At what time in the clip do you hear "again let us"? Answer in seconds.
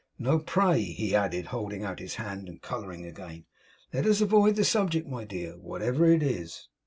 3.05-4.19